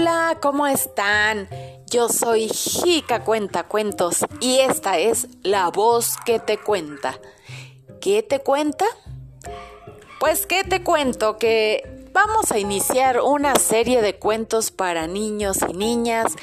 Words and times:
Hola, 0.00 0.38
¿cómo 0.40 0.68
están? 0.68 1.48
Yo 1.90 2.08
soy 2.08 2.48
Jica 2.48 3.24
Cuenta 3.24 3.64
Cuentos 3.64 4.24
y 4.38 4.60
esta 4.60 4.96
es 4.96 5.26
la 5.42 5.70
voz 5.70 6.16
que 6.24 6.38
te 6.38 6.56
cuenta. 6.56 7.18
¿Qué 8.00 8.22
te 8.22 8.38
cuenta? 8.38 8.84
Pues 10.20 10.46
que 10.46 10.62
te 10.62 10.84
cuento 10.84 11.36
que 11.36 11.82
vamos 12.12 12.52
a 12.52 12.60
iniciar 12.60 13.20
una 13.20 13.56
serie 13.56 14.00
de 14.00 14.14
cuentos 14.20 14.70
para 14.70 15.08
niños 15.08 15.58
y 15.68 15.72
niñas 15.72 16.36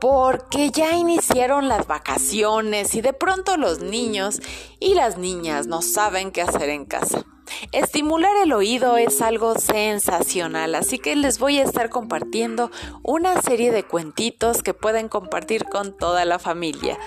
porque 0.00 0.70
ya 0.70 0.96
iniciaron 0.96 1.68
las 1.68 1.86
vacaciones 1.86 2.94
y 2.94 3.00
de 3.00 3.12
pronto 3.12 3.56
los 3.56 3.80
niños 3.80 4.40
y 4.80 4.94
las 4.94 5.18
niñas 5.18 5.66
no 5.66 5.82
saben 5.82 6.30
qué 6.30 6.42
hacer 6.42 6.68
en 6.68 6.84
casa. 6.84 7.24
Estimular 7.72 8.36
el 8.42 8.52
oído 8.52 8.96
es 8.96 9.22
algo 9.22 9.54
sensacional, 9.54 10.74
así 10.74 10.98
que 10.98 11.16
les 11.16 11.38
voy 11.38 11.58
a 11.58 11.64
estar 11.64 11.90
compartiendo 11.90 12.70
una 13.02 13.40
serie 13.42 13.72
de 13.72 13.84
cuentitos 13.84 14.62
que 14.62 14.74
pueden 14.74 15.08
compartir 15.08 15.64
con 15.64 15.96
toda 15.96 16.24
la 16.24 16.38
familia. 16.38 16.98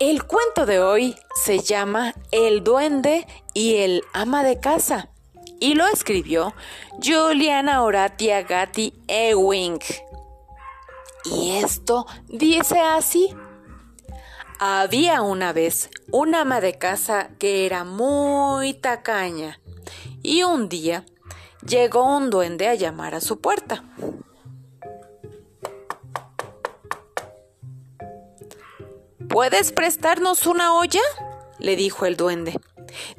El 0.00 0.24
cuento 0.24 0.64
de 0.64 0.80
hoy 0.80 1.16
se 1.34 1.58
llama 1.58 2.14
El 2.30 2.64
duende 2.64 3.26
y 3.52 3.76
el 3.76 4.04
ama 4.12 4.42
de 4.42 4.58
casa 4.60 5.10
y 5.60 5.74
lo 5.74 5.86
escribió 5.86 6.54
Juliana 7.02 7.82
Horatia 7.82 8.42
Gatti 8.42 8.94
Ewing. 9.08 9.80
Y 11.24 11.56
esto 11.56 12.06
dice 12.28 12.80
así. 12.80 13.34
Había 14.60 15.22
una 15.22 15.52
vez 15.52 15.88
una 16.10 16.40
ama 16.40 16.60
de 16.60 16.78
casa 16.78 17.30
que 17.38 17.64
era 17.64 17.84
muy 17.84 18.74
tacaña 18.74 19.60
y 20.22 20.42
un 20.42 20.68
día 20.68 21.04
llegó 21.64 22.16
un 22.16 22.30
duende 22.30 22.66
a 22.66 22.74
llamar 22.74 23.14
a 23.14 23.20
su 23.20 23.40
puerta. 23.40 23.84
¿Puedes 29.28 29.72
prestarnos 29.72 30.46
una 30.46 30.74
olla? 30.74 31.02
le 31.58 31.76
dijo 31.76 32.06
el 32.06 32.16
duende. 32.16 32.58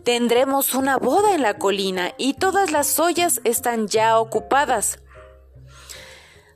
Tendremos 0.04 0.74
una 0.74 0.98
boda 0.98 1.36
en 1.36 1.42
la 1.42 1.58
colina 1.58 2.14
y 2.18 2.34
todas 2.34 2.72
las 2.72 3.00
ollas 3.00 3.40
están 3.44 3.88
ya 3.88 4.20
ocupadas. 4.20 5.00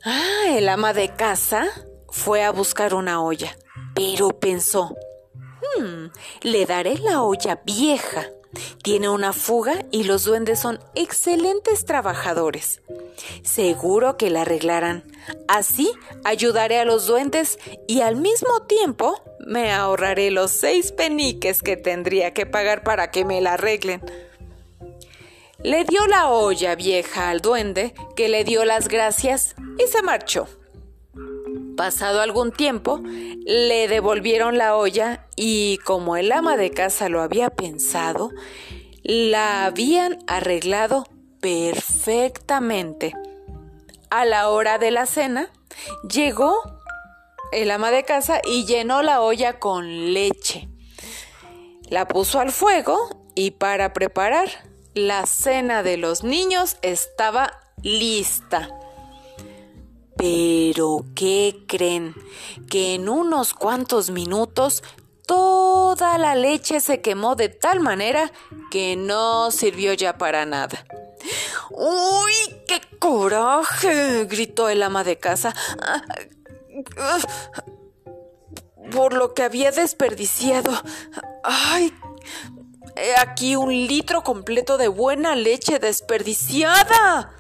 Ah, 0.04 0.43
el 0.58 0.70
ama 0.70 0.94
de 0.94 1.10
casa 1.10 1.68
fue 2.10 2.44
a 2.44 2.52
buscar 2.52 2.94
una 2.94 3.22
olla 3.22 3.56
pero 3.94 4.40
pensó, 4.40 4.96
hmm, 5.78 6.06
le 6.42 6.66
daré 6.66 6.98
la 6.98 7.22
olla 7.22 7.62
vieja. 7.66 8.28
Tiene 8.84 9.10
una 9.10 9.34
fuga 9.34 9.84
y 9.90 10.04
los 10.04 10.26
duendes 10.26 10.60
son 10.60 10.80
excelentes 10.94 11.86
trabajadores. 11.86 12.84
Seguro 13.42 14.16
que 14.16 14.30
la 14.30 14.42
arreglarán. 14.42 15.04
Así 15.48 15.92
ayudaré 16.24 16.78
a 16.78 16.86
los 16.86 17.08
duendes 17.08 17.58
y 17.88 18.02
al 18.02 18.16
mismo 18.16 18.62
tiempo 18.68 19.24
me 19.40 19.72
ahorraré 19.72 20.30
los 20.30 20.52
seis 20.52 20.92
peniques 20.92 21.64
que 21.64 21.78
tendría 21.78 22.32
que 22.34 22.46
pagar 22.46 22.84
para 22.84 23.10
que 23.10 23.26
me 23.26 23.42
la 23.42 23.54
arreglen. 23.54 24.02
Le 25.64 25.86
dio 25.86 26.06
la 26.08 26.30
olla 26.30 26.76
vieja 26.76 27.30
al 27.30 27.40
duende, 27.40 27.94
que 28.18 28.28
le 28.28 28.44
dio 28.44 28.66
las 28.66 28.90
gracias 28.90 29.56
y 29.78 29.90
se 29.90 30.02
marchó. 30.02 30.46
Pasado 31.78 32.20
algún 32.20 32.52
tiempo, 32.52 33.00
le 33.46 33.88
devolvieron 33.88 34.58
la 34.58 34.76
olla 34.76 35.26
y 35.38 35.78
como 35.86 36.18
el 36.18 36.34
ama 36.34 36.58
de 36.58 36.72
casa 36.72 37.08
lo 37.08 37.22
había 37.22 37.50
pensado, 37.50 38.32
la 39.04 39.64
habían 39.64 40.20
arreglado 40.28 41.08
perfectamente. 41.40 43.14
A 44.10 44.26
la 44.26 44.50
hora 44.50 44.78
de 44.80 44.92
la 44.92 45.06
cena, 45.06 45.50
llegó 46.10 46.56
el 47.54 47.72
ama 47.72 47.90
de 47.90 48.04
casa 48.04 48.42
y 48.46 48.66
llenó 48.66 49.02
la 49.02 49.22
olla 49.22 49.60
con 49.60 50.14
leche. 50.14 50.68
La 51.88 52.06
puso 52.06 52.42
al 52.42 52.52
fuego 52.52 53.32
y 53.34 53.52
para 53.52 53.94
preparar 53.94 54.73
la 54.94 55.26
cena 55.26 55.84
de 55.84 55.98
los 55.98 56.24
niños 56.24 56.78
estaba 56.82 57.60
lista. 57.82 58.70
Pero, 60.16 61.06
¿qué 61.16 61.64
creen? 61.68 62.16
Que 62.70 62.96
en 62.96 63.10
unos 63.10 63.54
cuantos 63.54 64.10
minutos 64.10 64.84
toda 65.26 66.18
la 66.18 66.36
leche 66.36 66.80
se 66.80 67.02
quemó 67.02 67.36
de 67.36 67.50
tal 67.50 67.80
manera 67.80 68.32
que 68.70 68.96
no 68.96 69.52
sirvió 69.52 69.94
ya 69.94 70.18
para 70.18 70.46
nada. 70.46 70.86
¡Uy, 71.72 72.34
qué 72.68 72.82
coraje! 73.00 74.26
gritó 74.26 74.70
el 74.70 74.84
ama 74.84 75.04
de 75.04 75.18
casa. 75.18 75.54
Por 78.92 79.14
lo 79.14 79.34
que 79.34 79.44
había 79.44 79.72
desperdiciado. 79.72 80.72
¡Ay! 81.44 81.94
Aquí 83.18 83.56
un 83.56 83.72
litro 83.72 84.24
completo 84.24 84.78
de 84.78 84.88
buena 84.88 85.36
leche 85.36 85.80
desperdiciada. 85.80 87.34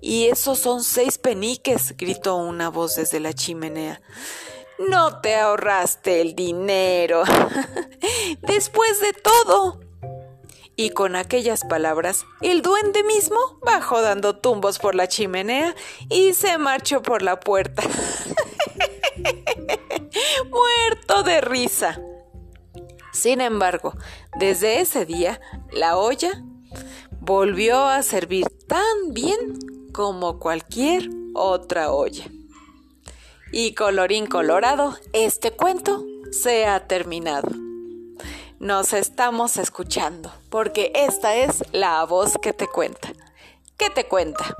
Y 0.00 0.26
esos 0.26 0.58
son 0.58 0.82
seis 0.82 1.18
peniques, 1.18 1.96
gritó 1.96 2.36
una 2.36 2.68
voz 2.68 2.96
desde 2.96 3.20
la 3.20 3.32
chimenea. 3.32 4.00
No 4.78 5.20
te 5.20 5.36
ahorraste 5.36 6.20
el 6.20 6.34
dinero. 6.34 7.22
Después 8.40 9.00
de 9.00 9.12
todo. 9.12 9.80
Y 10.76 10.90
con 10.90 11.16
aquellas 11.16 11.64
palabras, 11.64 12.26
el 12.42 12.60
duende 12.60 13.04
mismo 13.04 13.38
bajó 13.64 14.02
dando 14.02 14.36
tumbos 14.36 14.78
por 14.78 14.94
la 14.94 15.06
chimenea 15.06 15.74
y 16.10 16.34
se 16.34 16.58
marchó 16.58 17.00
por 17.00 17.22
la 17.22 17.38
puerta. 17.38 17.82
Muerto 20.50 21.22
de 21.22 21.40
risa. 21.40 22.00
Sin 23.14 23.40
embargo, 23.40 23.94
desde 24.38 24.80
ese 24.80 25.06
día, 25.06 25.40
la 25.72 25.96
olla 25.96 26.42
volvió 27.20 27.86
a 27.86 28.02
servir 28.02 28.44
tan 28.66 29.14
bien 29.14 29.58
como 29.92 30.40
cualquier 30.40 31.08
otra 31.32 31.92
olla. 31.92 32.24
Y 33.52 33.74
colorín 33.74 34.26
colorado, 34.26 34.96
este 35.12 35.52
cuento 35.52 36.04
se 36.32 36.66
ha 36.66 36.88
terminado. 36.88 37.48
Nos 38.58 38.92
estamos 38.92 39.58
escuchando, 39.58 40.32
porque 40.50 40.90
esta 40.94 41.36
es 41.36 41.62
la 41.72 42.04
voz 42.04 42.36
que 42.42 42.52
te 42.52 42.66
cuenta. 42.66 43.12
¿Qué 43.76 43.90
te 43.90 44.08
cuenta? 44.08 44.56